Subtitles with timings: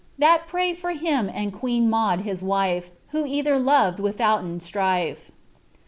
[0.17, 5.29] That pray for him and queen Jiibude his wife, Who either other loved withouten strife."